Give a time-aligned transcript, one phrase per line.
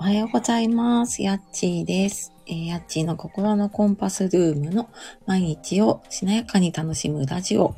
[0.00, 1.22] おはようございます。
[1.22, 2.32] やっちーです。
[2.46, 4.88] えーやっちーの心のコンパスルームの
[5.26, 7.76] 毎日をしなやかに楽しむラジオ、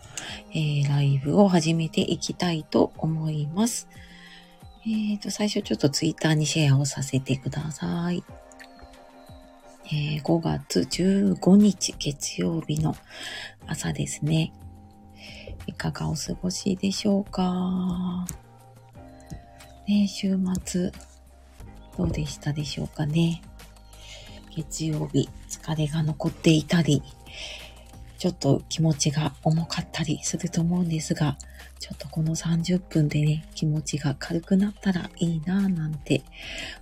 [0.52, 3.88] えーライブを始めていきたいと思います。
[4.86, 8.22] えっ、と、最初ちょっとツイッターにシェアをさせてください。
[9.86, 12.94] えー5月15日月曜日の
[13.66, 14.52] 朝ですね。
[15.66, 18.24] いかがお過ごしでしょうか
[19.88, 20.92] ね、週末、
[21.96, 23.42] どうでしたでしょうかね。
[24.54, 27.02] 月曜日、疲れが残っていたり、
[28.18, 31.36] ちょっと気持ちが重かったりすると思うんですが、
[31.80, 36.22] ちょっとこの30分でね、気持ちが軽くなったらいいなぁなんて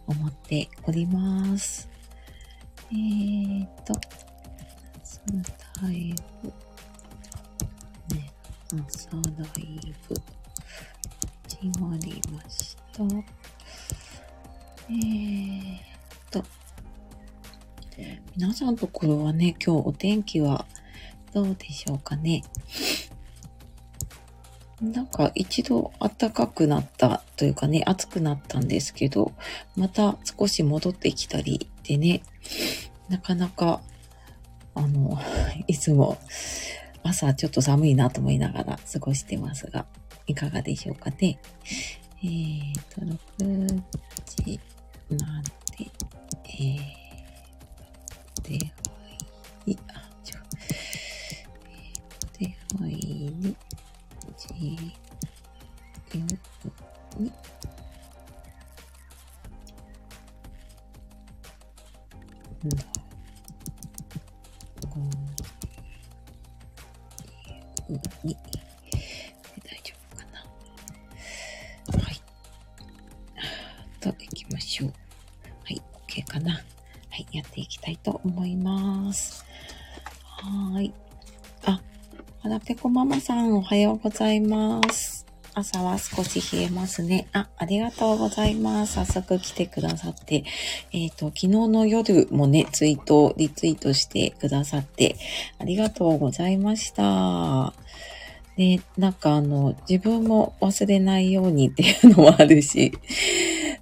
[0.07, 1.89] 思っております。
[2.93, 3.95] えーと、
[5.03, 5.21] 朝
[5.83, 6.49] ライブ、
[8.15, 8.31] ね、
[8.91, 9.21] 朝ラ
[9.57, 10.15] イブ、
[11.49, 13.40] 始まりました。
[14.91, 15.79] えー
[16.33, 16.43] と、
[18.37, 20.67] 皆さんのところはね、今日お天気は
[21.33, 22.43] どうでしょうかね。
[24.83, 29.33] なんか一度暖かくなったというかね、暑くなったんですけど、
[29.77, 32.23] また少し戻ってきたりでね、
[33.09, 33.83] なかなか、
[34.75, 35.17] あの、
[35.69, 36.19] いつも
[37.05, 39.87] 朝ちょっと寒いなと思いながら過ごしてますが、
[40.27, 41.39] いかがでしょうかね。
[42.23, 43.83] えーと、6
[44.45, 44.61] 時
[45.17, 45.51] なんで、
[46.45, 48.71] えー、では
[49.67, 50.39] い、あ、ちょ、
[51.69, 53.57] えー、でほいに、
[54.37, 54.47] じ、
[56.15, 56.21] ゆ、
[57.19, 57.33] に、
[62.65, 63.00] な、
[77.21, 79.45] い、やっていきたいと思います。
[80.25, 80.93] はい。
[81.65, 81.81] あ、
[82.43, 85.27] はらぺこママさん、おはようございます。
[85.53, 87.29] 朝は少し冷えますね。
[87.33, 88.95] あ、ありがとうございます。
[88.95, 90.45] 早速来てくださって。
[90.93, 95.17] えっ、と、昨日の夜もね、ツイート、リツイートしてくださって、
[95.59, 97.75] ありがとうございました。
[98.57, 102.93] で、なんかあの、自分も忘れないようにっていうのもあるし、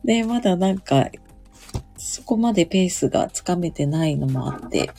[0.04, 1.10] で、まだなんか、
[2.10, 4.90] そこまでペースがつかめてないのもあって、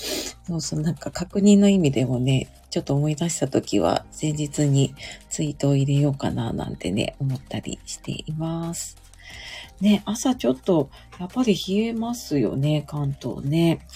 [0.44, 4.94] そうそう、なんか確認の意味でもね、ちょっと思い出したときは、前日に
[5.28, 8.96] ツイートを入れようかななんてね、思ったりしています。
[9.82, 13.88] ね、朝ちょっと、やっぱり冷えますよね、関東ね。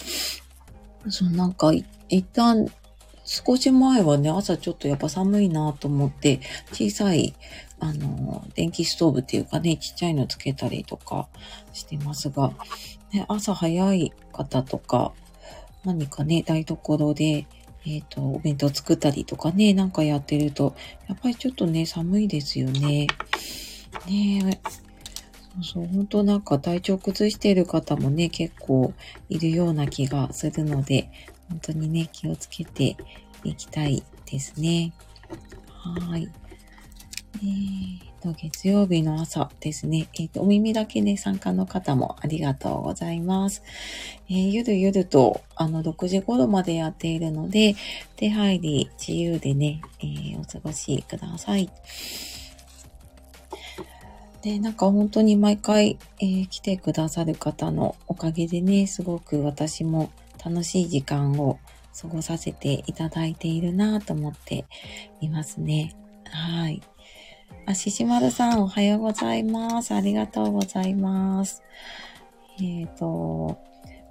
[1.07, 2.67] そう、なんか、一旦、
[3.25, 6.39] 少し前はね、朝ちょっとやっぱ寒いなと思って、
[6.71, 7.35] 小さい、
[7.79, 11.27] あの、電気ストーブっていうかね、ちっちゃいのつけたりとか
[11.73, 12.53] してますが、
[13.13, 15.13] ね、朝早い方とか、
[15.85, 17.45] 何かね、台所で、
[17.85, 20.75] えっ、と、お弁当作ったりとかね、なんかやってると、
[21.07, 23.07] やっぱりちょっとね、寒いですよね。
[24.07, 24.61] ね。
[25.53, 28.93] そうそう、本当なんか体調崩している方もね、結構
[29.29, 31.09] いるような気がするので、
[31.49, 32.97] 本当にね、気をつけて
[33.43, 34.93] いきたいですね。
[35.67, 36.29] はい。
[37.35, 40.07] えーと、月曜日の朝ですね。
[40.17, 43.61] えっ、と、お耳だけね、参加の方もありがとうございます。
[44.29, 47.75] えーゆるゆると、あの、6時頃までやっているので、
[48.15, 51.69] 手入り自由でね、えーお過ごしください。
[54.41, 60.11] で、なんか本当に毎回、えー来てくださる方のおかげでね、すごく私も
[60.43, 61.59] 楽しい時間を
[61.99, 64.65] 過ごさせていただいているなと思って
[65.19, 65.93] いますね。
[66.25, 66.81] はい。
[67.65, 69.93] あ、ししまるさん、おはようございます。
[69.93, 71.63] ありがとうございます。
[72.61, 73.57] えっ、と、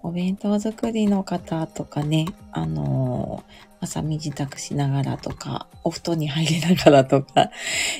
[0.02, 7.50] お弁当作りの方とかね、あのー朝身支度しながらとか、お布団に入りながらとか、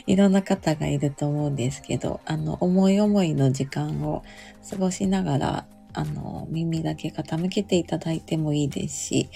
[0.07, 4.23] いろんな方がいると思うんですけど、あの、思い思いの時間を
[4.71, 9.29] 過ごしながら、あの、耳だけ傾けていただいてもいいですし、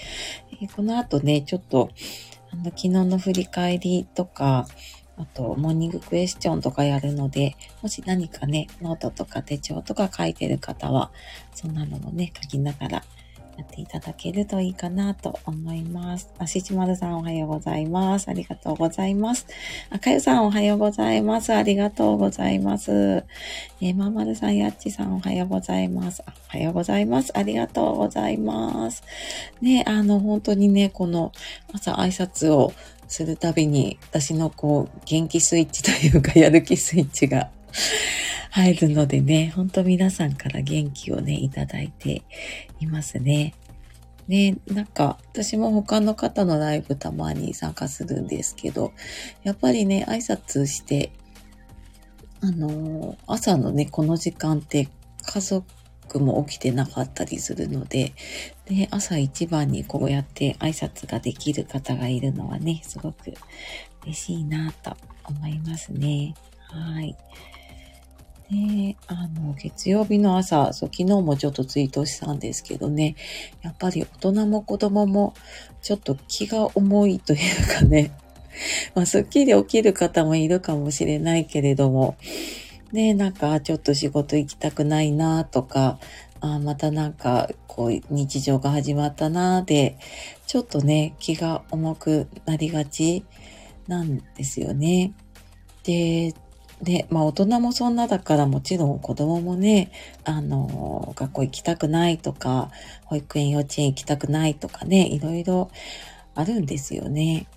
[0.61, 1.89] えこの後ね、ちょっと、
[2.51, 4.67] あの、昨日の振り返りとか、
[5.17, 11.11] あと、モーニングクエスチョンとかやるので、もし何かね、ノートとか手帳とか書いてる方は、
[11.53, 13.03] そんなのもね、書きながら
[13.57, 16.31] やっていただけるといいかなと思います。
[16.37, 18.29] あ、しちまるさんおはようございます。
[18.29, 19.47] ありがとうございます。
[19.89, 21.51] あかゆさんおはようございます。
[21.51, 22.91] ありがとうございます。
[22.91, 26.21] えーまんまるさん、やっちさんおはようございます。
[26.27, 27.35] あおはようございます。
[27.35, 29.03] ありがとうございます。
[29.61, 31.31] ね、あの、本当にね、この
[31.73, 32.73] 朝挨拶を
[33.07, 37.49] するたびに、私のこう、元気スイッチというか、やる気スイッチが
[38.51, 42.23] 入るのでね、ほんと皆さんから元気をね、いただいて
[42.79, 43.53] いますね。
[44.27, 48.91] ね、なんか、私も他の方のライブたまに参加するんですけど、
[49.43, 51.11] やっぱりね、挨拶して、
[52.41, 54.89] あのー、朝のね、この時間って
[55.25, 55.65] 家族
[56.19, 58.13] も起きてなかったりするので、
[58.65, 63.33] で、朝一番にこうやって挨拶ができる方がいるのはね、すごく
[64.03, 64.95] 嬉しいなと
[65.25, 66.33] 思いますね。
[66.69, 67.15] はい。
[68.49, 73.15] で、あの、月曜日の朝、そう、昨日もちょっとツイートしたんですけどね、
[73.61, 75.33] やっぱり大人も子供も
[75.81, 78.11] ちょっと気が重いというかね、
[78.95, 82.15] まあ、すっきり起きる方もいるかもしれないけれども、
[82.91, 85.99] ね、なんか、ちょっと仕事行きたくないなとか、
[86.39, 89.97] あまたなんか、こう、日常が始まったなで、
[90.45, 93.25] ちょっとね、気が重くなりがち
[93.87, 95.13] なんですよね。
[95.83, 96.33] で、
[96.81, 99.91] で、まあ大人もそんなだからもちろん子供もね、
[100.23, 102.71] あの、学校行きたくないとか、
[103.05, 105.71] 保育園幼稚園行きたくないとかね、いろいろ
[106.35, 107.47] あるんですよね。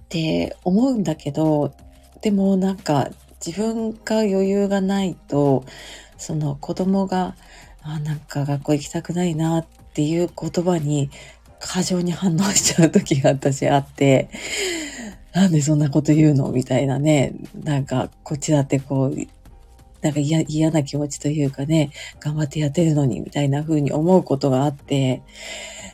[0.00, 1.72] って思うんだけど、
[2.20, 3.08] でもなんか
[3.44, 5.64] 自分が余裕がないと、
[6.18, 7.34] その子供が、
[7.82, 11.10] あなんか学校行きたくないなっていう言葉に
[11.58, 14.28] 過剰に反応しちゃう時が私あって、
[15.32, 17.34] なんでそんなこと言うのみたいなね。
[17.62, 19.16] なんか、こっちだってこう、
[20.02, 21.90] なんか嫌、嫌な気持ちというかね、
[22.20, 25.22] 頑張ってやってるのに、みたいな風に思うことがあって、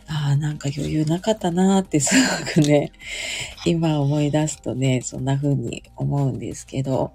[0.08, 2.14] ああ、なんか余裕なかったなーってす
[2.46, 2.92] ごくね、
[3.66, 7.12] 今思い出すとね、そんな風に思うんですけど、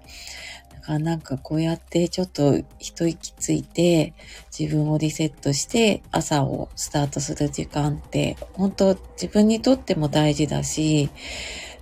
[0.74, 4.12] だからなんかこうやってちょっと一息ついて、
[4.56, 11.08] 自分をリセットして朝をスタートする時間って、本当自分にとっても大事だし、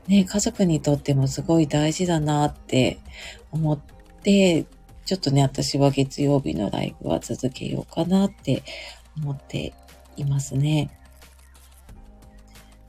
[0.07, 2.99] ね、家族にとってもすごい大事だなって
[3.51, 3.81] 思っ
[4.23, 4.65] て、
[5.07, 8.63] ちょっとね、私は月曜日のライブは続けようかなって
[9.17, 9.73] 思って
[10.17, 10.91] いますね。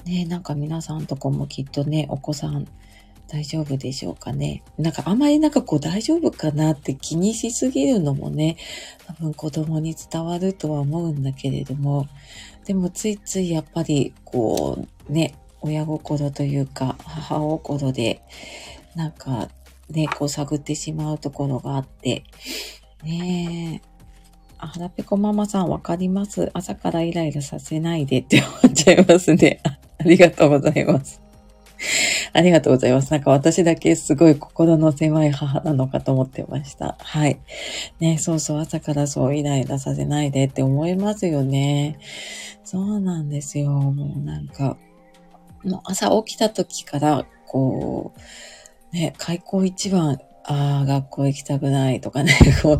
[0.05, 2.67] ねなんか皆さんとこもきっとね、お子さん
[3.27, 4.61] 大丈夫でしょうかね。
[4.77, 8.57] なんかあまりなんかこう大丈夫かなって気にしすぎるのもね、
[9.07, 12.07] 多分子供に伝わるとは思うんだけれども、
[12.65, 18.21] でもついついやっぱりこうね、親心というか、母心で、
[18.95, 19.47] なんか、
[19.89, 22.23] ね、こう探ってしまうところがあって、
[23.03, 23.87] ねえ、
[24.57, 26.49] あ、はらぺこママさんわかります。
[26.53, 29.61] 朝からイライラさせないでって思っちゃいますね。
[30.01, 31.21] ありがとうございます。
[32.33, 33.11] ありがとうございます。
[33.11, 36.95] なんか私だけすごい心の狭い母なのかと思ってました。
[36.99, 37.39] はい。
[37.99, 41.99] ね、そうそう、朝からそうイライラさせないでって思いますよね。
[42.63, 43.71] そうなんですよ。
[43.71, 44.77] もうなんか、
[45.63, 48.13] もう朝起きた時から、こ
[48.93, 52.33] う、ね、開口一番、ああ、学校行きたくないとかね、
[52.63, 52.79] こう、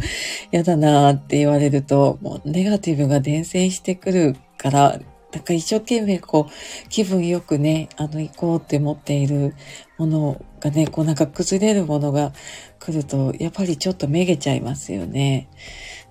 [0.52, 5.00] やだなーって言われると、もうネガティブが伝染してくるから、
[5.32, 9.56] なんか一生懸命こう、気分よくね、あの、行こうって思っている
[9.98, 12.34] ものがね、こうなんか崩れるものが
[12.80, 15.50] 来ると、やっぱりちょっとめげちゃいますよね。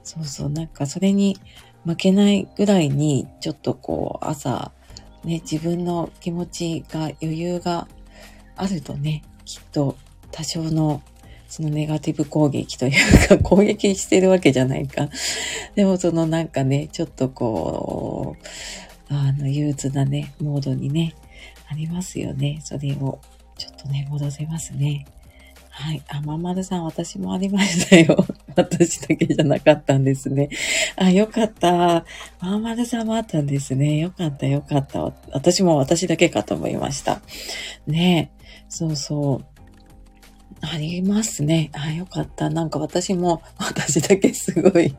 [0.02, 1.38] そうそう、なんかそれに
[1.84, 4.72] 負けないぐらいに、ちょっとこう、朝、
[5.24, 7.88] ね、自分の気持ちが余裕が
[8.56, 9.96] あるとね、きっと
[10.32, 11.02] 多少の
[11.50, 15.08] そのネガティブ攻撃というか、 攻撃してるわけじゃないか。
[15.74, 18.46] でもそのなんかね、ちょっとこう、
[19.10, 21.14] あの、憂鬱なね、モードにね、
[21.68, 22.60] ありますよね。
[22.64, 23.20] それを
[23.58, 25.06] ちょっとね、戻せますね。
[25.70, 26.02] はい。
[26.08, 28.24] あ、まんまるさん、私もありましたよ。
[28.54, 30.48] 私だけじゃなかったんですね。
[30.96, 32.04] あ、よかった。
[32.40, 33.98] まんまるさんもあったんですね。
[33.98, 35.12] よかった、よかった。
[35.32, 37.22] 私も私だけかと思いました。
[37.86, 38.30] ね
[38.68, 39.44] そうそう。
[40.60, 41.70] ありますね。
[41.72, 42.50] あ、よかった。
[42.50, 44.94] なんか私も、 私だけすごい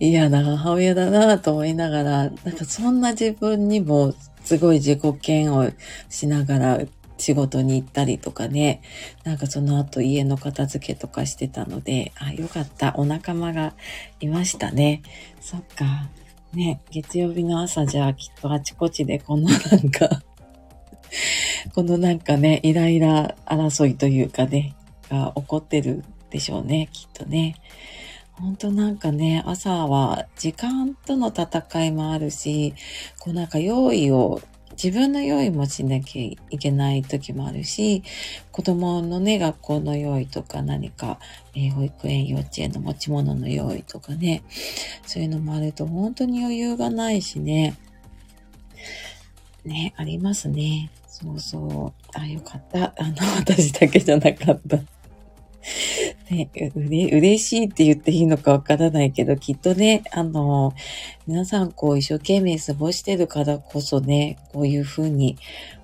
[0.00, 4.14] 嫌な母親だなと思いながら、なんかそんな自分にも
[4.44, 5.74] すごい自己嫌悪
[6.08, 6.80] しながら
[7.16, 8.82] 仕事に行ったりとかね、
[9.24, 12.94] なんかその後家の片付けとかしてたので、あ、よかった。
[12.96, 13.74] お仲間が
[14.20, 15.02] いましたね。
[15.40, 16.08] そっか。
[16.52, 20.22] ね、月曜日の朝じゃあきっとあちこちでこのなんか
[21.74, 24.74] このなんかね、イライラ争いというかね、
[25.10, 27.56] が起こってるでしょうね、きっとね。
[28.40, 32.74] ほんとなんかね、朝は時間との戦いもあるし、
[33.20, 34.40] こうなんか用意を
[34.72, 38.02] 自分の用意もしなきゃいけない時もあるし、
[38.50, 41.18] 子供のね、学校の用意とか何か、
[41.54, 44.42] えー、保育園、幼稚園の持ち物の用意とかね、
[45.06, 47.76] そういうのもあると本当に余裕がないしね、
[49.64, 50.90] ね、ありますね。
[51.06, 52.18] そうそう。
[52.18, 52.92] あ、よかった。
[52.98, 54.78] あの、私だけじゃなかった。
[56.30, 60.74] ね、うれ、嬉しいって言っていいのかわからないけど、きっとね、あの、
[61.26, 65.36] 皆さんこう一生懸命過ごしてるからこそね、こういうふうに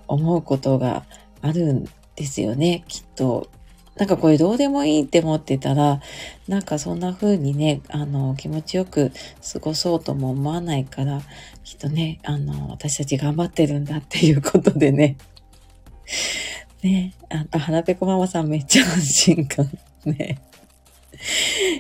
[0.06, 1.04] 思うことが
[1.40, 1.84] あるん
[2.16, 3.48] ですよね、きっと。
[3.96, 6.00] なんかこれどうでもいいって思ってたら、
[6.48, 9.12] なんかそんな風にね、あの、気持ちよく
[9.52, 11.20] 過ごそうとも思わないから、
[11.64, 15.16] きっとね、あの、私たち頑張ってるんだっていうことでね。
[16.82, 19.70] ね、あ、花ぺこママさんめっちゃ安心感。
[20.04, 20.38] ね。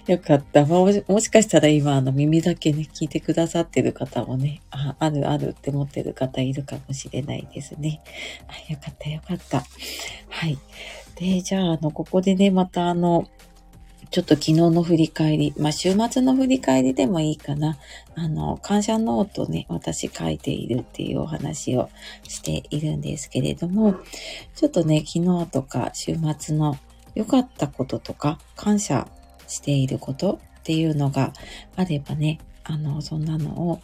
[0.06, 0.66] よかった。
[0.66, 8.02] ももしかしたら今、あの、耳だけね、聞いてくださってる方もね、あ、あるあるって思ってる方いるかもしれないですね。
[8.48, 9.64] あ、よかった、よかった。
[10.28, 10.58] はい。
[11.16, 13.28] で、じゃあ、あの、ここでね、またあの、
[14.10, 17.78] ちょっと昨日の振り返り、まあ、週末の振り返りでもいいかな。
[18.16, 21.90] あの、感謝ノートね、私書いているっていうお話を
[22.26, 23.94] しているんですけれども、
[24.56, 26.76] ちょっとね、昨日とか週末の
[27.14, 29.06] 良かったこととか、感謝
[29.46, 31.32] していることっていうのが
[31.76, 33.80] あればね、あの、そんなのを、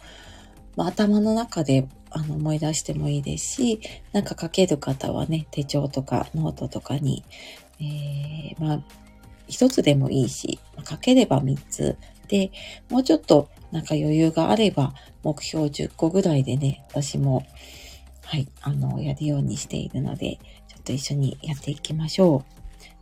[0.75, 3.79] まあ、頭の中であの思い出してもいいですし、
[4.11, 7.23] なんか書ける方はね、手帳とかノートとかに、
[7.79, 8.81] えー、まあ、
[9.47, 11.97] 一つでもいいし、書ければ三つ。
[12.27, 12.51] で、
[12.89, 17.45] もうちょっとなんか余裕があれば、目標10個ぐらいでね、私も、
[18.23, 20.37] はい、あの、やるようにしているので、
[20.67, 22.57] ちょっと一緒にやっていきましょう。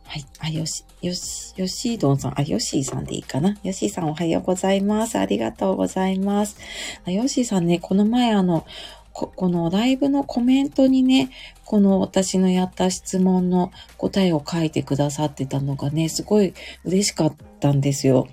[0.08, 0.26] はい。
[0.38, 3.56] あ、よし、よし、よしどんさん、あ、よしーさんでいいかな。
[3.64, 5.18] よしーさんおはようございます。
[5.18, 6.56] ありがとうございます。
[7.04, 8.64] あよしーさんね、この前あの、
[9.16, 11.30] ここのライブのコメントにね、
[11.64, 16.52] この私のやった質問の答えを書いてくださってたのがね、すごい
[16.84, 18.28] 嬉しかったんですよ。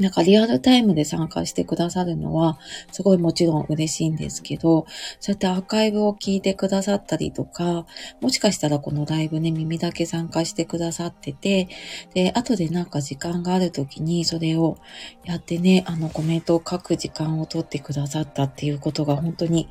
[0.00, 2.58] なんかリアルタイムで参加してくださるのは、
[2.90, 4.86] すごいもちろん嬉しいんですけど、
[5.20, 7.86] そうやってアーカイブを聞いてくださったりとか、
[8.22, 11.68] もしかしたらこのライブね、耳だけ参加してくださってて、
[12.14, 14.78] で、後でなんか時間がある時にそれを
[15.24, 19.68] やってね、あのコメントを書く時間を取ってくださったっていうことが本当に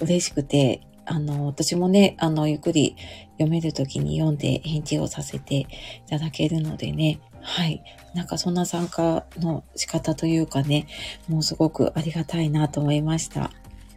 [0.00, 2.96] 嬉しくて、あの、私もね、あの、ゆっくり
[3.32, 5.66] 読めるときに読んで返事をさせてい
[6.08, 7.82] ただけるのでね、はい。
[8.16, 10.86] なんかそんな参加の仕方というかね、
[11.28, 13.50] もうすごくありがたいなと思いました。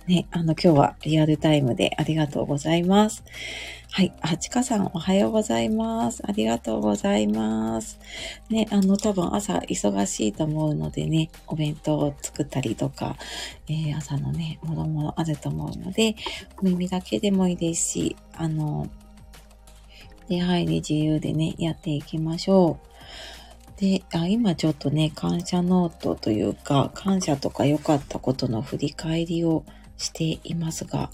[0.08, 3.24] ね、あの今日はリアルタイムでありがとうございます。
[3.92, 4.14] はい。
[4.20, 6.22] あちかさんおはようございます。
[6.28, 7.98] ありがとうございます。
[8.50, 13.16] ね、あの多分朝忙しいと思うのでね、お弁当を作ったりとか、
[13.70, 16.18] えー、朝のね、もろもろあると思うので、
[16.62, 18.90] お耳だけでもいいですし、あの、
[20.28, 22.89] 出入り自由でね、やっていきましょう。
[23.80, 29.64] であ、今ちょっとね、感謝ノートというか、感謝とか良かったことの振り返りを
[29.98, 31.12] していますが、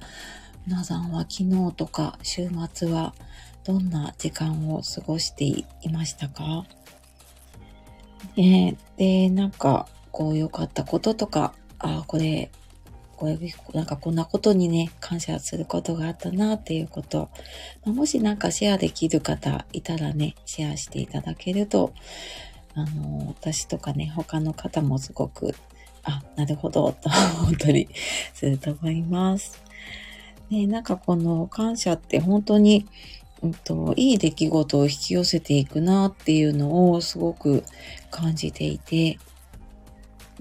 [0.65, 3.13] 皆さんは昨日とか週末は
[3.63, 6.65] どんな時間を過ごしていましたか？
[8.35, 12.49] ねで、なんか、こう良かったこととか、あ、これ、
[13.15, 13.37] これ、
[13.75, 17.29] なんかこんなことにね、感謝することがあったなっていうこと、
[17.85, 21.93] まもしなんかシェアできる方いたらね、シェアしていただけると
[22.75, 25.55] あの、私とかね、他の方もすごく、
[26.03, 27.87] あ、なるほど、と本当に
[28.33, 29.63] すると思います。
[30.49, 32.85] ね、なんかこの感謝って本当に、
[33.41, 37.63] うんと、いい出来事を引き寄せていくなっていうのをすごく
[38.11, 39.17] 感じていて、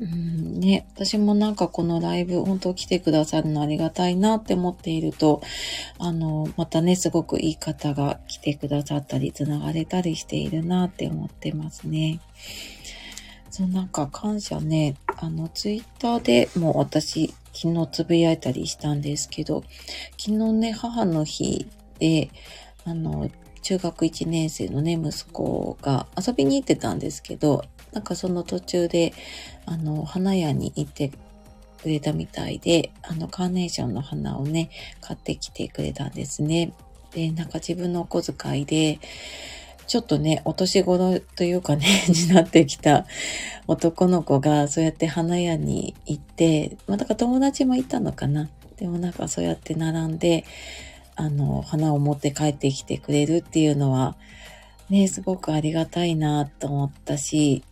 [0.01, 5.41] うんね、私もなんかこのライブ本当来てくださるのありがたいなって思っていると、
[5.99, 12.21] あの、またね、すごくいい方が来てくださったり、繋がれたりしているなって思ってますね。
[13.51, 19.63] そう、なんか感謝ね、あの、ツイッターでも私、昨日つぶやいたりしたんですけど、
[20.19, 21.69] 昨日ね、母の日
[22.01, 22.31] で、
[22.85, 23.31] あの、
[23.63, 29.15] 中学1年生のね、息子が遊びに行ってたんですけど、なんかその途中で、
[29.67, 31.11] あの、花屋に行って
[31.83, 36.73] くれたみたいで、あの、カーネーションの花をね、買ってきてくれたんですね。
[37.13, 38.99] で、なんか自分のお小遣いで、
[39.87, 43.07] ちょっとね、お年頃というかね、 になってきた
[43.67, 48.49] 男の子が、そうやって花屋に行って、まあ、だから友達もいたのかな。
[48.77, 50.45] でもなんかそうやって並んで、
[51.17, 54.17] あの、花を持って帰ってきてくれるっていうのは、
[54.91, 57.63] ね、すごくありがたいなと思ったし、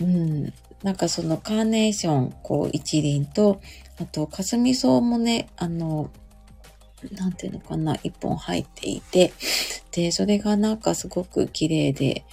[0.00, 0.52] うん、
[0.82, 3.60] なんかそのカーネーション、こう一輪と、
[4.00, 6.10] あと、かすみ草もね、あの、
[7.12, 9.32] なんていうのかな、一本入っていて、
[9.92, 12.24] で、それがなんかすごく綺麗で、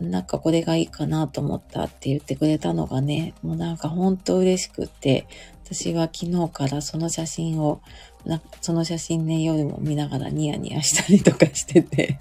[0.00, 5.26] なんかこれがいいかなと思ったって言ってくれたのがね、もうなんかほんと嬉しくって、
[5.64, 7.80] 私は昨日からその写真を、
[8.24, 12.18] なその写真ね、夜も見ながらニヤニヤしたりとかしてて。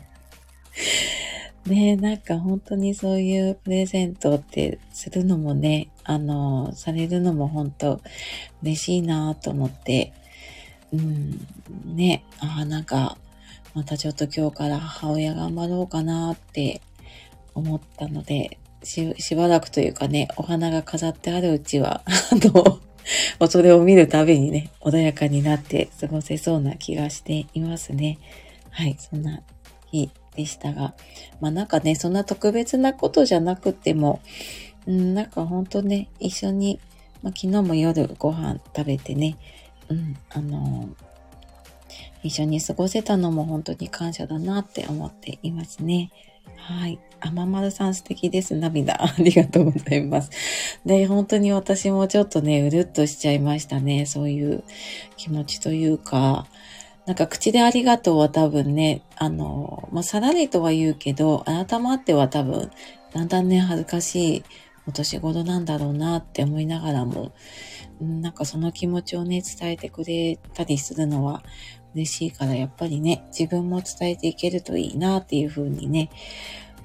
[1.67, 8.01] ねなんか本当にそういうプレゼントってするのもね、あの、されるのも本当
[8.63, 10.13] 嬉しいなと思って、
[10.93, 11.39] うん、
[11.85, 13.17] ね、ああ、なんか、
[13.73, 16.81] またちょっと今日から母親頑張ろうかなって
[17.53, 22.79] 思ったので、し、しばらくというかね、お花が飾ってあるうちは、 あの、も
[23.41, 28.17] うそれを見るたびにね、穏やかになって過ごせそうな気がしていますね。
[28.69, 29.41] はい、そんな
[29.91, 30.93] 日でしたが。
[31.41, 34.21] まあなんかね、そんな特別なことじゃなくても、
[34.85, 36.79] うん、なんかほんとね、一緒に、
[37.21, 39.37] まあ、昨日も夜ご飯食べてね、
[39.89, 40.87] うん、あの
[42.23, 46.11] 一緒に過ごせたのも本当に感謝だなって思っていますね。
[46.55, 46.99] はい。
[47.19, 48.55] あままるさん素敵です。
[48.55, 49.01] 涙。
[49.01, 50.29] ありがとうございます。
[50.85, 54.05] で、本当に私もちょっとね、うるっとしちゃいましたね。
[54.05, 54.63] そういう
[55.15, 56.47] 気持ちというか、
[57.07, 62.69] なんか口でありがとうは多分ね、あの、まあ、さらりとは言うけど、改まっては多分、
[63.13, 64.43] だんだんね、恥ずかしい
[64.87, 67.31] お年頃なんだろうなって思いながらも、
[68.01, 71.43] なんかその気持ちをね、伝えてくれたりするのは
[71.95, 76.09] 嬉しいから、やっぱりね、自分も伝えていけるといいなっていうふうにね、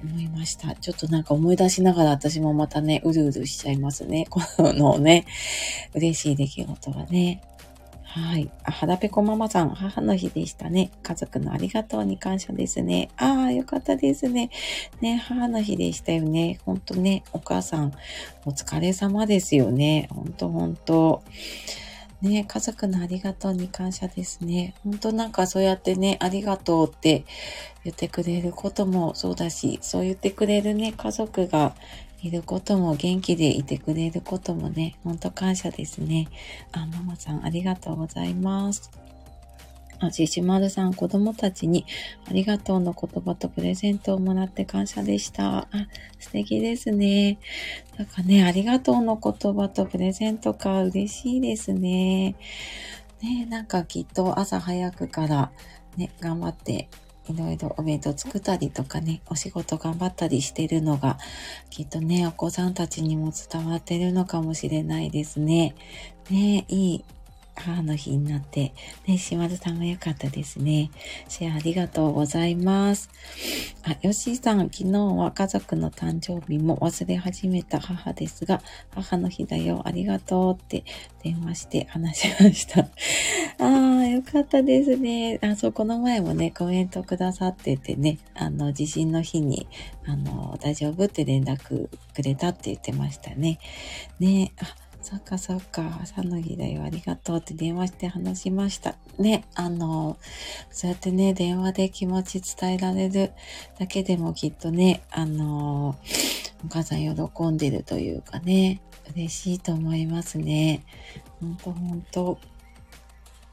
[0.04, 0.76] 思いました。
[0.76, 4.26] ちょっとなんか思い出しながら私もまたね、うるうるしちゃいますね。
[4.30, 5.26] このね、
[5.94, 7.42] 嬉しい出来事はね。
[8.14, 8.50] はい。
[8.64, 10.90] あ、はらぺこママさん、母の日でしたね。
[11.02, 13.08] 家族のありがとうに感謝ですね。
[13.16, 14.50] ああ、よかったですね。
[15.00, 16.58] ね、母の日でしたよね。
[16.66, 17.94] ほんとね、お母さん、
[18.44, 20.08] お疲れ様ですよね。
[20.10, 21.22] ほんとほんと。
[22.20, 24.74] ね、家族のありがとうに感謝ですね。
[24.84, 27.24] ほんとなんかそうやってね、ありがとうって
[27.82, 31.74] 言ってくれることもそうだし、そう言ってくれるね、家族が
[32.22, 36.28] いることも元気でいてくれることもね、ほんと感謝ですね。
[36.70, 38.90] あ、ママさんありがとうございます。
[39.98, 41.84] あ、ししまるさん、子供たちに
[42.28, 45.58] ありがとうの言葉とプレゼントをもらって感謝でした。
[45.58, 45.68] あ、
[46.20, 47.38] 素敵ですね。
[47.98, 52.36] なんかね、ありがとうの言葉とプレゼントか嬉しいですね。
[53.20, 55.52] ね、なんかきっと朝早くから
[55.96, 56.88] ね、頑張って
[57.28, 61.18] いろいろお弁当作ったりとかね、お仕事頑張ったりしてるのが、
[61.70, 65.74] きっとね、お子さんたちにも伝わってるのかもしれないですね。
[66.30, 67.04] ね、いい
[67.54, 68.72] 母の日になって、
[69.06, 70.90] ね、島津さんが良かったですね。
[71.28, 73.10] シェアありがとうございます。
[73.84, 78.62] あ、ヨシーさん、昨日は家族の誕生日も忘れ始めた母ですが、
[78.94, 80.84] 母の日だよ、ありがとうって
[81.22, 82.88] 電話して話しました。
[83.58, 85.38] ああ、よかったですね。
[85.42, 89.66] あ、そう、この前もね、コメントくださっててね、あの、地震の日に、
[90.06, 93.58] あの、大丈夫って連絡くれたって言ってましたね。
[94.18, 94.81] ね、あ、
[95.12, 98.96] そっかそっか、朝の日だよ、ありがとうって電話して話しました。
[99.18, 100.16] ね、あの、
[100.70, 103.32] そうやってね、電話で気持ち伝えられる
[103.78, 105.96] だけでもきっとね、あの、
[106.64, 108.80] お母さん喜んでるというかね、
[109.14, 110.82] 嬉しいと思いますね。
[111.42, 112.38] ほんとほんと。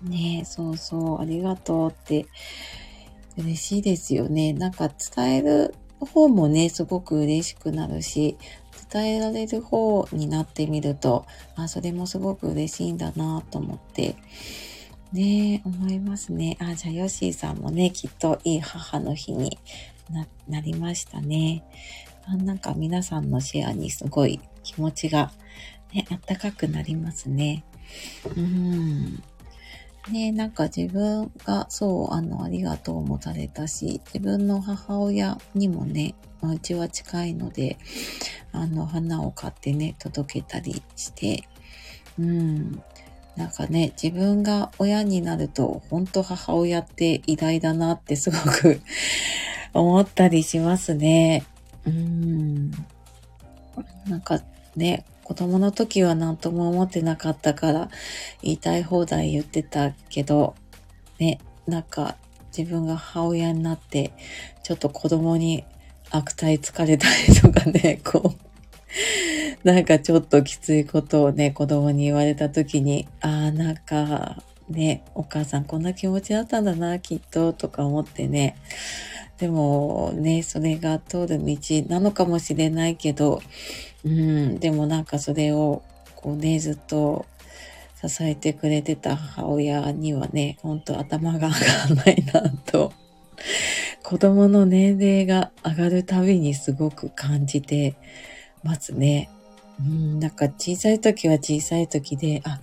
[0.01, 2.25] ねそうそう、ありがとうって
[3.37, 4.53] 嬉しいですよね。
[4.53, 8.37] なんか伝える方もね、すごく嬉しくなるし、
[8.91, 11.25] 伝えられる方になってみると、
[11.55, 14.15] あ、それもすごく嬉しいんだなと思って、
[15.11, 16.57] ね思いますね。
[16.59, 19.57] あ、じゃあヨッシーさんもね、きっといい母の日に
[20.09, 21.63] な、なりましたね。
[22.25, 25.31] あなんか皆さんのシェアにすごい気持ちが
[25.93, 27.63] ね、あったかくなりますね。
[28.35, 29.23] うん。
[30.11, 37.77] ねなんか自分がそう、あの、ありがとうもされたし、自分の母親にもね、まあ、うちは近いので、
[38.51, 41.43] あの、花を買ってね、届けたりして、
[42.17, 42.83] うん。
[43.35, 48.81] なんかね、自分が親になると、本当母親って偉大だなってすごく
[49.73, 51.45] 思ったりしますね。
[51.85, 52.71] うん。
[54.07, 54.41] なんか
[54.75, 57.89] ね、子供の時は何とも思ってなかったから
[58.41, 60.55] 言いたい放題言ってたけど、
[61.19, 62.17] ね、なんか
[62.57, 64.11] 自分が母親になって
[64.63, 65.65] ちょっと子供に
[66.11, 68.35] 悪態疲れたりとかね、 こ
[69.63, 78.55] う、なんかちょっときついことをね、子供に言われた時に、ああ、なんか、ね、お母さんこんな気持ちだったんだな、きっと、とか思ってね。
[79.37, 83.41] でもね、それが通る道なのかもしれないけど、
[84.03, 85.81] うん、でもなんかそれを、
[86.15, 87.25] こうね、ずっと
[88.05, 92.91] 支えてくれてた母親にはね、ほんと頭が上がらないなと
[94.09, 97.95] 子供の年齢が上がるたびにすごく感じて
[98.63, 99.29] ますね。
[99.79, 102.59] うん、なんか小さい時は小さい時で、あ、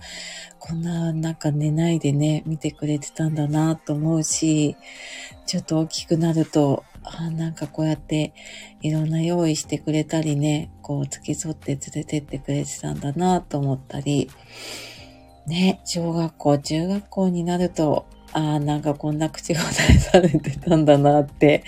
[0.59, 4.75] こんななんか寝ないでね、見てくれてたんだなと思うし、
[5.45, 8.33] ちょっと大きくなると、あなんかこうやって
[8.81, 14.29] いろんな用意してくれたりね、こう付き添って連れてってくれてたんだなと思ったり、
[15.45, 21.63] ね、小学校、中学校になると、ああ、なんかこんな口答えされてたんだなって、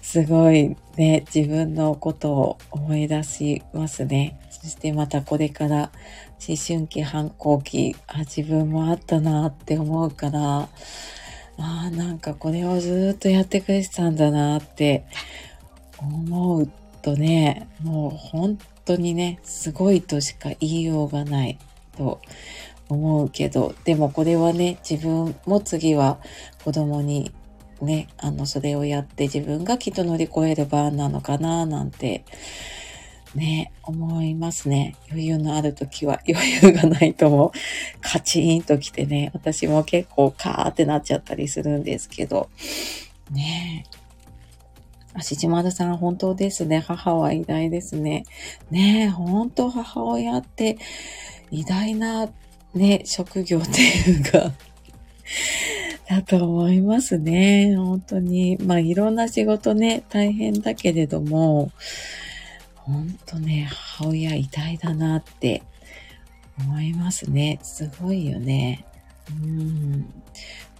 [0.00, 4.38] すごいね、自分のことを思い出しますね。
[4.50, 5.90] そしてまたこれから
[6.46, 10.68] 思春期、反抗期、あ、自分もあったなって思うから、あ
[11.58, 15.04] あ、なんかこれをずっとやってくれてたんだなって
[15.98, 16.68] 思う
[17.02, 21.58] とね、もう本当にね、すごいとしか言いようがない
[21.96, 22.20] と
[22.92, 26.18] 思うけど、でもこれはね、自分も次は
[26.64, 27.32] 子供に
[27.80, 32.24] ね、あの、それをやって自分がきっと乗り越える番なのかな、なんて、
[33.34, 34.94] ね、思いますね。
[35.10, 37.52] 余裕のある時は余裕がないとも
[38.00, 42.50] カチンと来てね、私も結構カーってなっちゃったりするんですけど、
[43.30, 44.02] ねえ。
[45.14, 46.78] 足地丸さん、本当ですね。
[46.78, 48.24] 母は偉大ですね。
[48.70, 50.78] ねえ、本当母親って
[51.50, 52.30] 偉大な
[52.74, 54.52] ね、職業っていうか
[56.08, 57.74] だと思いますね。
[57.76, 58.58] 本当に。
[58.58, 61.70] まあ、いろんな仕事ね、大変だけれども、
[62.74, 65.62] 本当ね、母親偉大だなって
[66.58, 67.60] 思いますね。
[67.62, 68.84] すごいよね。
[69.30, 70.02] うん。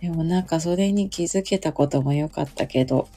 [0.01, 3.09] でもなんかそれに気づけたことも良かったけど、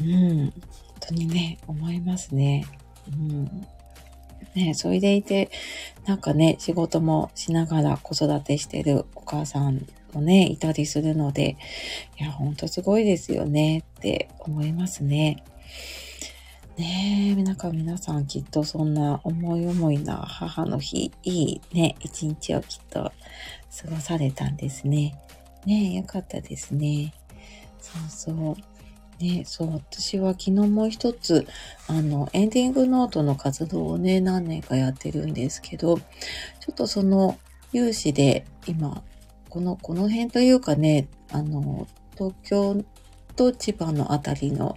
[0.00, 0.50] うん。
[0.50, 0.52] 本
[1.00, 2.66] 当にね、思いますね。
[3.10, 3.66] うん。
[4.58, 5.50] ね、それでいて、
[6.04, 11.56] なんかね、仕事もしながら子育てしてるお母さんもね、いたりするので、
[12.18, 15.44] いや、ほんとすごいですよねって思いますね。
[16.76, 23.12] ねえ、なんか皆さんきっとそんな思い思いな母の日、いいね、一日をきっと
[23.82, 25.14] 過ごされたんですね。
[25.66, 27.14] ねえ、よかったですね。
[27.80, 28.56] そうそう。
[29.20, 31.46] ね、そう、私は昨日もう一つ、
[31.88, 36.02] あの、エンディングノートの活動をね、何年かやってるんですけど、ちょ
[36.72, 37.38] っとその、
[37.72, 39.02] 有志で今、
[39.48, 42.84] この、この辺というかね、あの、東京
[43.36, 44.74] と千葉のあたりの、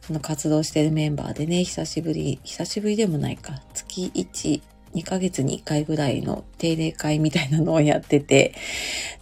[0.00, 4.62] その活動してるメンバーでね、久しぶり、久しぶりでもないか、月1、
[4.94, 8.54] 2ヶ月に1回ぐらいの定例会みたいなのをやってて、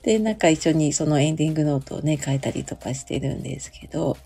[0.02, 4.16] で、なんか一緒にそのエンディングノートをね、書いたりとかしてるんですけど、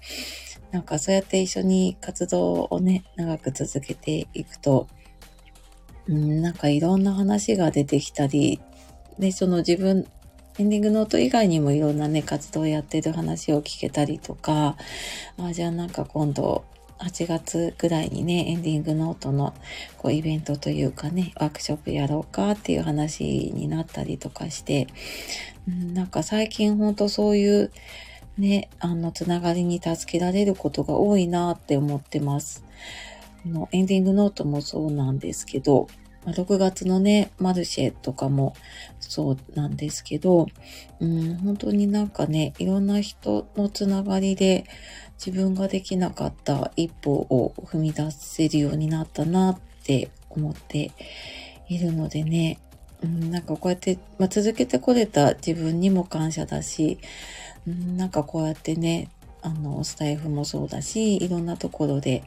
[0.70, 4.88] なんかそうやって一緒に活動をね、長く続けていくと、
[6.08, 8.60] うん、なんかいろんな話が出てきたり、
[9.18, 10.06] で、その自分、
[10.58, 14.76] エンディングノート以外にもいろんなね、活動をやってる話を聞けたりとか、
[15.38, 16.64] あじゃあなんか今度、
[16.98, 19.54] 8月ぐらいにね、エンディングノートの
[19.98, 24.86] こうイベントというかね、ワークショップやろうかっていう話になったりとかして、
[25.68, 27.70] うん、なんか最近ほんとそういう
[28.38, 32.64] ね、あの、つながりに助けられることが多いなって思ってます。
[33.46, 35.88] の、エンディングノートもそうなんですけど、
[36.26, 38.54] 6月のね、マルシェとかも
[38.98, 40.46] そうなんですけど、
[41.00, 44.64] うん、本当になんかね、いろんな人のつながりで
[45.24, 50.92] 自分ができなかった一歩を踏み出せるようになったなって思って
[51.68, 52.58] いるのでね、
[53.02, 56.98] うん、なんかこうやって、まあ、続けてこれた自分にも感謝だし、
[57.66, 59.10] うん、なんかこうやってね、
[59.42, 62.24] あの、スタイフもそうだし、いろんなところで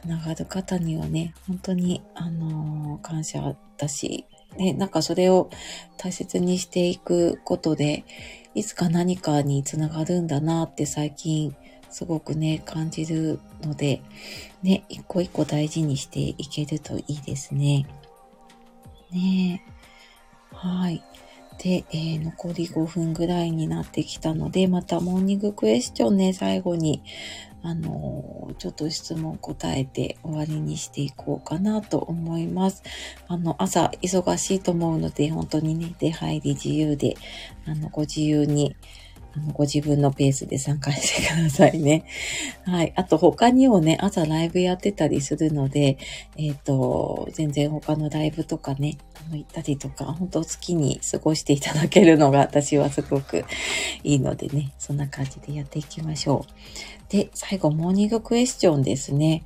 [0.00, 5.50] つながる方にはね、本当に、あのー、感謝だし、ね、なんかそれを
[5.96, 8.04] 大切にしていくことで、
[8.54, 11.54] いつか何かにつながるんだなって最近
[11.90, 14.02] すごくね、感じるので、
[14.62, 17.86] ね、一個一個大事にしていけるといいですね。
[19.10, 19.64] ね
[20.52, 21.02] はい。
[21.58, 27.02] で、えー、残り5分ぐらいになってきたので、またモーニングクエスチョンね、最後に
[27.62, 32.82] あの、ちょっと質問答えて終わりにしていこうかなと思います。
[33.26, 37.16] あの、朝忙しいと思うので、本当にね、出入り自由で、
[37.66, 38.76] あの、ご自由に、
[39.34, 42.04] あの、ご自分のペースで参加してくださいね。
[42.64, 42.92] はい。
[42.96, 45.98] あと他にもね、朝ライブやってたりするので、
[46.36, 53.44] えっ、ー、と、全然他のライブとかね、あの、行ったりとか、本当好きに過ごしていただけるのが私はすごく
[54.02, 57.12] いいのでね、そんな感じでやっていきましょう。
[57.12, 59.44] で、最後、モーニングクエスチョンですね。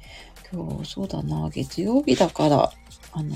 [0.53, 2.73] 今日、そうだな、月曜日だから、
[3.13, 3.35] あの、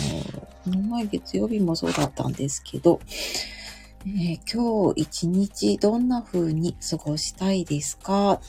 [0.64, 3.00] この前月曜日もそうだったんですけど、
[4.08, 8.34] えー、今日一日どんな風に過ごしたいですか？
[8.34, 8.40] っ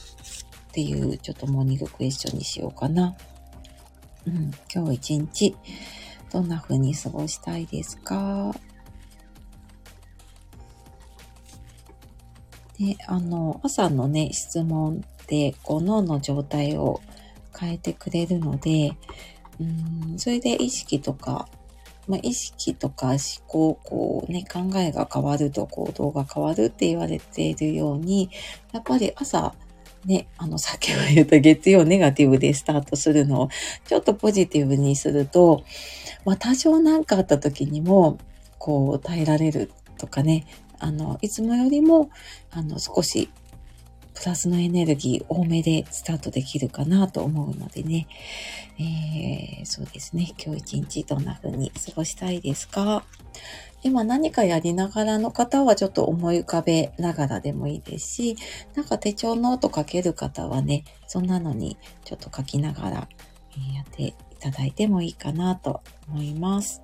[0.70, 3.16] ていうちょっとモーニングクエスチョンにしようかな。
[4.24, 5.56] うん、今日一日
[6.30, 8.54] どんな風に過ごしたいですか？
[12.78, 17.00] で、あの、朝のね、質問で、こう脳の状態を
[17.58, 18.96] 変えてくれるので、
[19.58, 19.64] う
[20.14, 21.48] ん、それで意識とか、
[22.08, 28.30] まあ、意識とか思考、こうね、考えが変わると行動が変わるって言われているように、
[28.72, 29.54] やっぱり朝、
[30.06, 33.48] ね、あの、さっき言った月曜ネガティブでスタートするのを、
[33.86, 35.64] ちょっとポジティブにすると、
[36.24, 38.18] まあ、多少何かあった時にも、
[38.58, 40.46] こう、耐えられるとかね、
[40.78, 42.10] あの、いつもよりも、
[42.50, 43.28] あの、少し
[44.18, 48.08] プラスのエネルギー多めでスタートできるかなと思うのでね、
[48.80, 53.04] えー、そうですね、今日一日どんな風に過ごしたいですか？
[53.84, 58.36] 今何かやりながらの方はちょっと思い浮かべながらでもいいですし、
[58.74, 63.06] なんか手帳ノート書ける方はね、そんなのにちょっと書きながらや
[63.82, 66.82] っていただいてもいいかなと思います。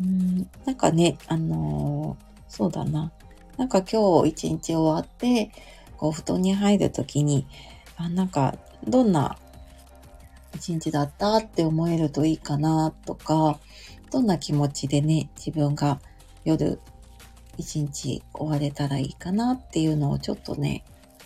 [0.00, 3.12] うんなんかね、あのー、そうだな。
[3.56, 5.50] なんか今日一日終わって、
[5.96, 7.46] こう布団に入るときに、
[7.96, 9.38] あ、なんかどんな
[10.54, 13.58] 一日だったって思えるといいかなとか、
[14.10, 16.00] どんな気持ちでね、自分が
[16.44, 16.80] 夜
[17.56, 20.84] 一日終われたらいいかなっていうのをちょっとね、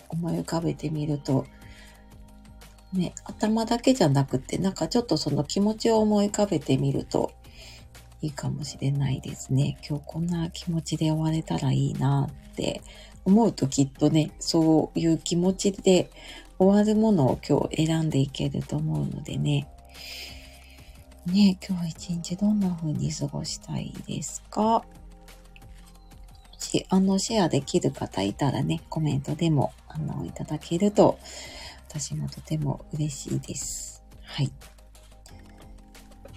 [0.09, 1.45] 思い浮かべてみると、
[2.93, 7.31] ね、頭だけじゃなくて、なんかちょっとその気持ちを思い浮かべてみると、
[8.21, 9.77] いいかもしれないですね。
[9.87, 12.81] 今日こんな気持ちで終われたらいいなって
[13.25, 16.09] 思うときっとね、そういう気持ちで
[16.57, 19.67] 終わるものを今日選んでいけると思うのでね。
[21.27, 24.61] ね今日一日どんな風に過ごしたいですか？
[24.61, 24.83] も
[26.57, 31.19] し、あの、シェアできる方いたらね、コメントでも、あの、いただけると、
[31.87, 34.03] 私もとても嬉しいです。
[34.23, 34.51] はい。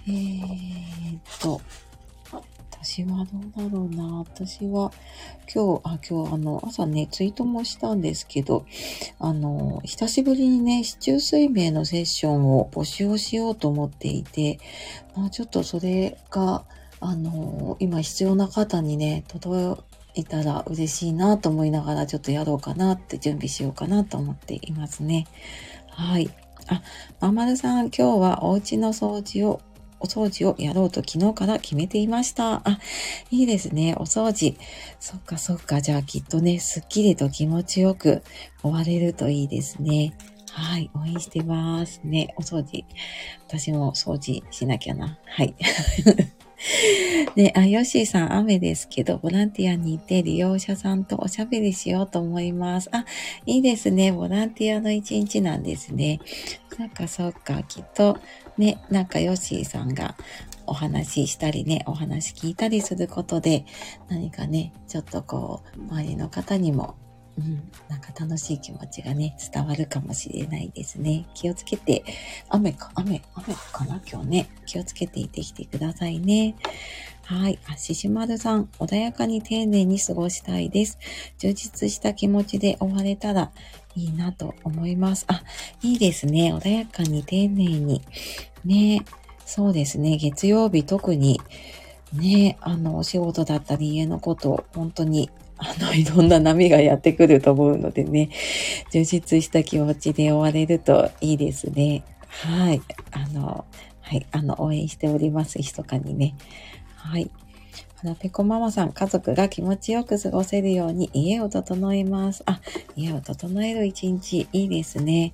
[0.07, 1.61] えー、っと、
[2.83, 4.25] 私はどうだろうな。
[4.27, 4.91] 私は
[5.53, 8.65] 今日、あ、今日あの、朝ね、ツイートもしたんですけど、
[9.19, 14.59] あの、久しぶりにね、市中水明のセッションを募集をしようと思っていて、
[15.15, 16.63] まあちょっとそれが、
[16.99, 19.79] あの、今必要な方にね、届
[20.15, 25.27] いたら嬉しいなと思いながらちょっとやろうかなって準備しようかなと思っていますね。
[25.89, 26.31] はい。
[26.67, 26.81] あ、
[27.19, 29.61] まんまるさん、今日はお家の掃除を
[30.01, 32.61] お掃除をやろうと昨日から決めていました。
[32.65, 32.79] あ、
[33.29, 33.95] いいですね。
[33.97, 34.57] お掃除。
[34.99, 35.81] そっかそっか。
[35.81, 38.23] じゃあきっとね、すっきりと気持ちよく
[38.61, 40.13] 終われるといいですね。
[40.51, 40.91] はい。
[40.93, 42.33] 応援してますね。
[42.37, 42.83] お掃除。
[43.47, 45.17] 私も掃除しなきゃな。
[45.25, 45.55] はい。
[47.35, 52.89] で、 あ、ヨッシーさん、雨ですけど、ボランティアに行って利用者さんとおしゃべりしようと思います。
[52.91, 53.05] あ、
[53.45, 54.11] いいですね。
[54.11, 56.19] ボランティアの一日なんですね。
[56.77, 57.63] そっかそっか。
[57.63, 58.17] きっと、
[58.61, 60.15] ね、なんかヨッシーさんが
[60.67, 63.65] お話ししたりね、お話聞いたりすることで、
[64.07, 66.95] 何かね、ちょっとこう、周りの方にも
[67.37, 71.25] うん、なんか楽しい気持ちがね、伝わるかもしれないですね。
[71.33, 72.03] 気をつけて、
[72.49, 74.01] 雨か、雨、雨かな？
[74.05, 74.49] 今日ね。
[74.65, 76.55] 気をつけていてきてくださいね。
[77.23, 77.57] はい。
[77.67, 80.99] あ、ししまるさん、穏やかに丁寧に過ごしたいです。
[81.37, 83.51] 充実した気持ちで終われたら
[83.95, 85.25] いいなと思います。
[85.27, 85.43] あ、
[85.81, 86.53] いいですね。
[86.53, 88.01] 穏やかに丁寧に。
[88.65, 89.03] ね、
[89.45, 90.17] そうですね。
[90.17, 91.41] 月曜日特に、
[92.13, 95.29] ね、あの、お仕事だったり家のこと、本当に
[95.61, 98.29] あの、 いろんな波がやってくると思うのでね、
[98.91, 102.03] 充実した気持ちで終われるといいですね。
[102.27, 102.81] はい。
[103.11, 103.65] あの、
[104.01, 104.25] はい。
[104.31, 105.59] あの、応援しております。
[105.59, 106.35] 密かにね。
[106.95, 107.29] はい。
[108.03, 112.41] 花ペコママさん、家族が気持ちよく過ごせるように家を整えます。
[112.47, 112.59] あ、
[112.95, 115.33] 家を整える一日、いいですね。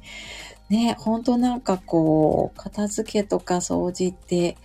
[0.67, 4.57] ね、ほんとなんかこう、片付けとか掃除って、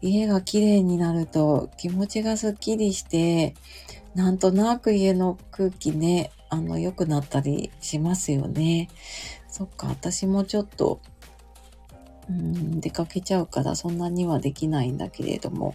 [0.00, 3.54] 家が綺麗になると気持ちがスッキリして、
[4.14, 8.88] なんとなく家の空気ね、あの、良くなったりしますよね。
[9.48, 11.00] そっか、私もちょっと、
[12.28, 15.74] うん、出かけちゃうからそんなにはできないんだけれども、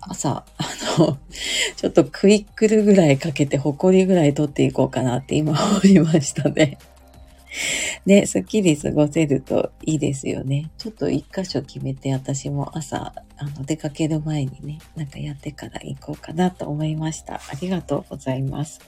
[0.00, 0.64] 朝、あ
[0.98, 1.18] の、
[1.76, 6.78] ちょっとクイックルぐらいかけて、ホコリぐらい取っていこうかなって今思いましたね。
[8.04, 10.70] ね、すっきり過ごせるといいですよね。
[10.78, 17.34] ちょっと一箇所決めて私も朝、あの、出かける前にね、なんかやってから行こうかなと思いました。
[17.34, 18.80] ありがとうございます。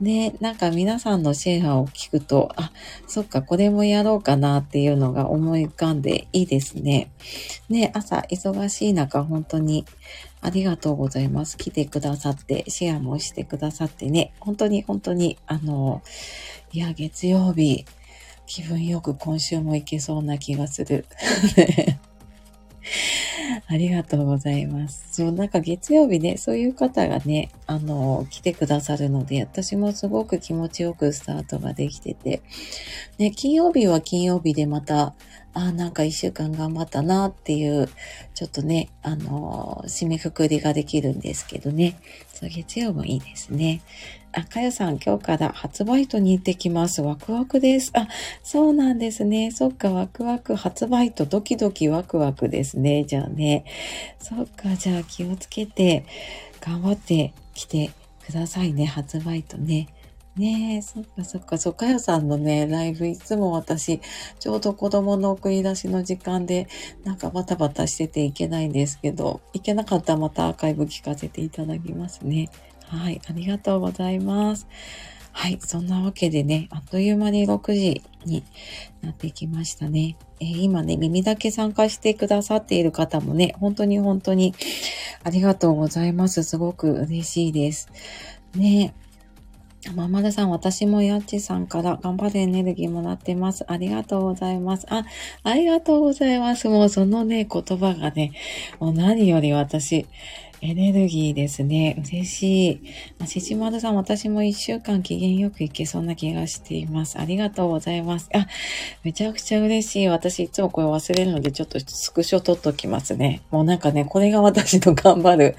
[0.00, 2.70] ね、なんか皆さんのシェアを聞くと、あ、
[3.08, 7.10] そっか、これもやろうかなっていうのが思い浮かんでいいですね。
[7.68, 9.84] ね、朝忙しい中、本当に
[10.40, 11.56] ありがとうございます。
[11.56, 16.02] 来てくださって、シェアもしてくださってね、本当に本当に、あの、
[16.72, 17.84] いや、月曜日、
[18.46, 21.04] 気分よく今週も行けそうな気がする。
[23.66, 25.08] ありがとうございます。
[25.12, 32.42] そう、なんか月曜日ね、そういう方がね、あの、来てくださるので、私もすごく気持ちよくスタートができてて、
[33.18, 35.14] ね、金曜日は金曜日でまた、
[35.58, 37.88] あ、なんか一週間頑張ったなっていう、
[38.34, 42.00] ちょっとね、あの、締めくくりができるんですけどね。
[42.32, 43.80] そう、月曜もいいですね。
[44.30, 47.02] あ、かよさん、今日から初バイトに行ってきます。
[47.02, 47.90] ワクワクです。
[47.94, 48.06] あ、
[48.44, 49.50] そうなんですね。
[49.50, 53.04] そっか、ワクワク、初バイト、ドキドキワクワクですね。
[53.04, 53.64] じゃあね。
[54.20, 56.04] そっか、じゃあ気をつけて、
[56.60, 57.90] 頑張ってきて
[58.24, 58.86] くださいね。
[58.86, 59.88] 初バイトね。
[60.38, 64.00] ねえ、そっかそっか、そかよさんのね、ライブいつも私、
[64.38, 66.68] ちょうど子供の送り出しの時間で、
[67.04, 72.50] なんかバタバタしてていけないんですけど、いけなかったらまたアーカイブ聞かせていただきますね。
[72.86, 74.68] はい、ありがとうございます。
[75.32, 78.44] はい、そんなわけでね、あっという間に6時に
[79.02, 80.16] なってきましたね。
[80.40, 84.54] えー、今ね、耳だけ参加してくださっている方もね、本当に本当に
[85.24, 86.44] ありがとうございます。
[86.44, 87.88] すごく嬉しいです。
[88.54, 89.07] ねえ
[89.94, 93.64] ままるさん、私もやっちさんから頑張るエネルギーもらってます。
[93.66, 94.86] ありがとうございます。
[94.90, 95.04] あ、
[95.42, 96.68] ありがとうございます。
[96.68, 98.32] もうそのね、言葉がね、
[98.80, 100.06] もう何より私、
[100.60, 102.02] エネルギーですね。
[102.08, 102.80] 嬉しい。
[103.20, 107.18] あ、しじまるさん、私も一週間機嫌よくいけそうな気がしています。
[107.18, 108.28] ありがとうございます。
[108.34, 108.46] あ、
[109.04, 110.08] めちゃくちゃ嬉しい。
[110.08, 113.42] 私いつもこれ忘れるので、ちょっとスクショ撮っときますね。
[113.50, 115.56] もうなんかね、これが私の頑張る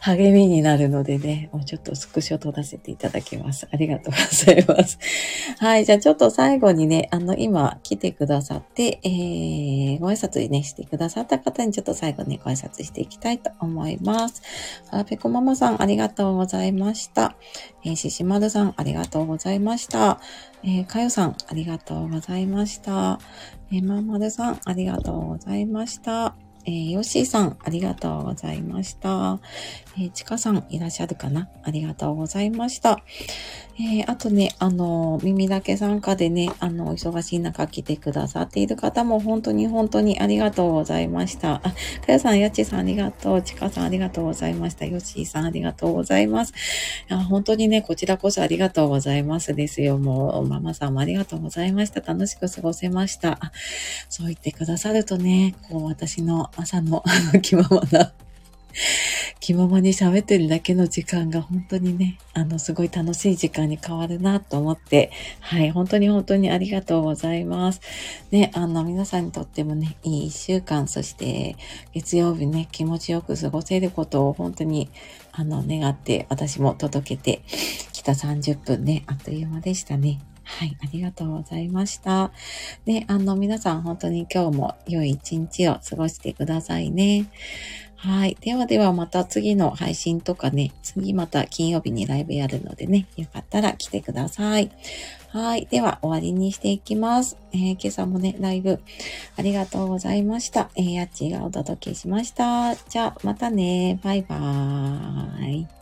[0.00, 3.68] 励みになるのでね、もうちょっとスクショ撮らせていただきます。
[3.70, 4.98] ありがとうございます。
[5.58, 5.84] はい。
[5.84, 14.29] じゃあちょっと最後にね、あの、今来てくださって、えー、ご挨拶にね、してくださった方にちょっと最後ね、ご挨拶していきたいと思います。
[14.30, 14.42] ます。
[14.90, 17.36] あペコママさん、ありがとうございました。
[17.84, 20.20] えー、ししまるさん、ありがとうございました。
[20.62, 23.18] えー、かよさん、ありがとうございました。
[23.72, 26.49] えー、まんまるさん、ありがとうございました。
[26.70, 29.40] えー、ヨッシーさん、ありがとうございました。
[29.96, 31.48] えー、ちかさん、いらっしゃるかな？
[31.64, 33.02] ありがとうございました。
[33.76, 41.54] えー、あとね、あの、耳だけ参加でね、あの、お忙しい中来てくださっている方も本当に本当にありがとうございました。
[41.54, 43.42] あ、かやさん、やちさんありがとう。
[43.42, 44.84] ちかさんありがとうございました。
[44.84, 46.52] よっしーさんありがとうございます。
[47.10, 49.98] いや本当にね、こちらこそありがとうございますですよ。
[49.98, 52.00] もう、ママさんもありがとうございました。
[52.00, 53.40] 楽しく過ごせました。
[54.08, 58.12] そう言ってくださるとね、こう、私の朝の、あの、気ままな
[59.40, 67.80] 気ままに喋ってるだけの時間が本当にね、あの、すごい楽しい時間に変わるなと思って、はい、本当に本当にありがとうございます。
[68.30, 71.56] ね、あの、皆さんにとってもね、いい一週間、そして
[71.92, 74.90] 月曜日ね、気持ちよく過ごせることを本当に、
[75.32, 77.42] あの、願って私も届けて
[77.92, 80.20] きた30分ね、あっという間でしたね。
[80.58, 82.32] はい、ありがとうございました。
[82.84, 87.26] で、あの、皆さん本当に今日も良い一日を過ごしてくださいね。
[87.96, 88.36] はい。
[88.40, 94.70] ではではまた次の配信とかね、次また金曜日にライブやるのでね、よかったら来てください。
[95.28, 95.66] はい。
[95.70, 97.36] では終わりにしていきます。
[97.52, 98.80] えー、今朝もね、ライブ
[99.36, 100.70] ありがとうございました。
[100.76, 102.74] えー、やっちがお届けしました。
[102.74, 104.00] じゃあまたね。
[104.02, 105.79] バイバーイ。